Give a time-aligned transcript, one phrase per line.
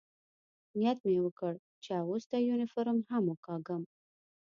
[0.77, 1.53] نیت مې وکړ،
[1.83, 3.83] چې اغوستی یونیفورم هم وکاږم.